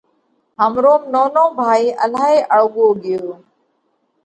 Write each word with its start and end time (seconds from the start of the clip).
همروم 0.61 1.01
نونو 1.13 1.43
ڀائي 1.57 1.85
الهائِي 2.03 2.37
اۯڳو 2.55 2.87
ڳيو 3.03 3.25